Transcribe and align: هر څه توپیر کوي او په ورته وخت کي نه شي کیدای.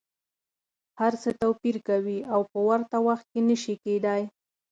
هر 0.99 1.13
څه 1.21 1.29
توپیر 1.41 1.75
کوي 1.87 2.19
او 2.33 2.41
په 2.51 2.59
ورته 2.67 2.97
وخت 3.07 3.25
کي 3.33 3.41
نه 3.49 3.55
شي 3.63 3.73
کیدای. 3.83 4.23